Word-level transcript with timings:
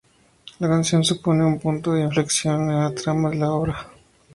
La 0.57 0.67
canción 0.67 1.03
supone 1.03 1.45
un 1.45 1.59
punto 1.59 1.93
de 1.93 2.01
inflexión 2.01 2.71
en 2.71 2.79
la 2.79 2.95
trama 2.95 3.29
de 3.29 3.35
la 3.35 3.51
obra. 3.51 3.87